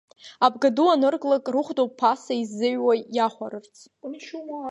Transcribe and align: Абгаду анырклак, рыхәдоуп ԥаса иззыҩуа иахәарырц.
Абгаду 0.45 0.85
анырклак, 0.93 1.45
рыхәдоуп 1.53 1.91
ԥаса 1.99 2.33
иззыҩуа 2.41 2.93
иахәарырц. 3.15 3.73